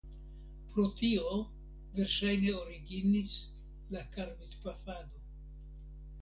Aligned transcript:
Pro 0.69 0.85
tio 1.01 1.35
verŝajne 1.99 2.55
originis 2.61 3.35
la 3.93 4.03
karbidpafado. 4.17 5.23